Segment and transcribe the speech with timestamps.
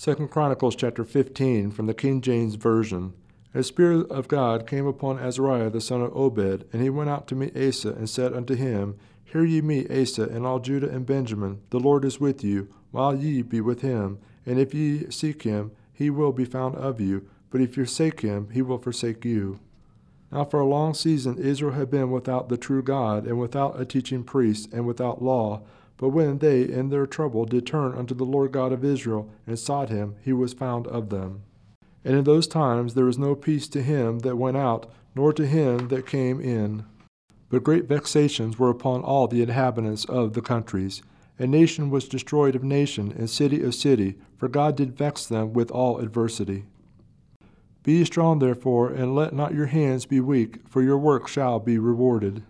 [0.00, 3.12] Second Chronicles chapter 15 from the King James Version.
[3.52, 7.28] The Spirit of God came upon Azariah the son of Obed, and he went out
[7.28, 11.04] to meet Asa, and said unto him, Hear ye me, Asa, and all Judah and
[11.04, 14.18] Benjamin, the Lord is with you, while ye be with him.
[14.46, 18.22] And if ye seek him, he will be found of you, but if ye forsake
[18.22, 19.60] him, he will forsake you.
[20.32, 23.84] Now for a long season Israel had been without the true God, and without a
[23.84, 25.60] teaching priest, and without law.
[26.00, 29.58] But when they in their trouble did turn unto the Lord God of Israel, and
[29.58, 31.42] sought him, he was found of them.
[32.06, 35.46] And in those times there was no peace to him that went out, nor to
[35.46, 36.86] him that came in.
[37.50, 41.02] But great vexations were upon all the inhabitants of the countries.
[41.38, 45.52] And nation was destroyed of nation, and city of city, for God did vex them
[45.52, 46.64] with all adversity.
[47.82, 51.76] Be strong therefore, and let not your hands be weak, for your work shall be
[51.78, 52.42] rewarded.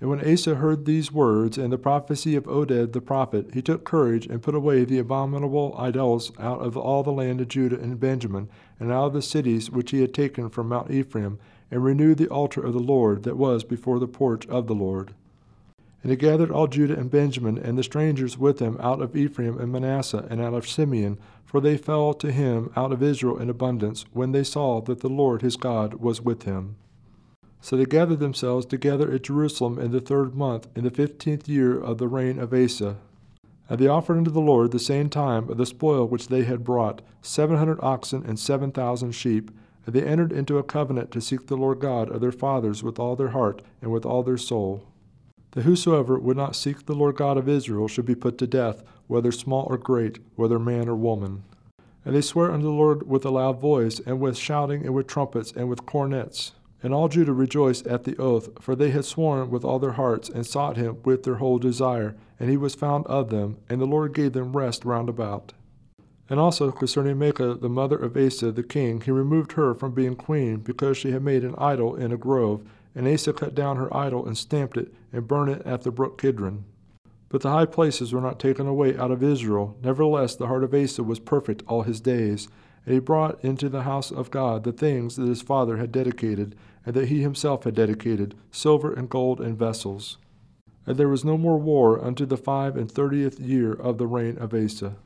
[0.00, 3.84] And when Asa heard these words and the prophecy of Oded the prophet, he took
[3.84, 7.98] courage and put away the abominable idols out of all the land of Judah and
[7.98, 8.48] Benjamin,
[8.78, 11.38] and out of the cities which he had taken from Mount Ephraim,
[11.70, 15.14] and renewed the altar of the Lord that was before the porch of the Lord.
[16.02, 19.58] And he gathered all Judah and Benjamin and the strangers with him out of Ephraim
[19.58, 23.48] and Manasseh and out of Simeon, for they fell to him out of Israel in
[23.48, 26.76] abundance, when they saw that the Lord his God was with him.
[27.64, 31.80] So they gathered themselves together at Jerusalem in the third month, in the fifteenth year
[31.80, 32.98] of the reign of Asa.
[33.70, 36.62] And they offered unto the Lord the same time of the spoil which they had
[36.62, 39.50] brought, seven hundred oxen and seven thousand sheep.
[39.86, 42.98] And they entered into a covenant to seek the Lord God of their fathers with
[42.98, 44.86] all their heart and with all their soul.
[45.52, 48.84] That whosoever would not seek the Lord God of Israel should be put to death,
[49.06, 51.44] whether small or great, whether man or woman.
[52.04, 55.06] And they sware unto the Lord with a loud voice, and with shouting, and with
[55.06, 56.52] trumpets, and with cornets.
[56.84, 60.28] And all Judah rejoiced at the oath, for they had sworn with all their hearts,
[60.28, 63.86] and sought him with their whole desire, and he was found of them, and the
[63.86, 65.54] Lord gave them rest round about.
[66.28, 70.14] And also concerning Maachah, the mother of Asa the king, he removed her from being
[70.14, 72.60] queen, because she had made an idol in a grove,
[72.94, 76.20] and Asa cut down her idol, and stamped it, and burned it at the brook
[76.20, 76.66] Kidron.
[77.30, 79.74] But the high places were not taken away out of Israel.
[79.82, 82.46] Nevertheless, the heart of Asa was perfect all his days.
[82.84, 86.54] And he brought into the house of God the things that his father had dedicated,
[86.84, 90.18] and that he himself had dedicated, silver and gold and vessels.
[90.86, 94.36] And there was no more war unto the five and thirtieth year of the reign
[94.38, 94.96] of Asa.